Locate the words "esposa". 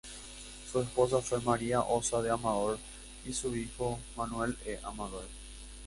0.81-1.21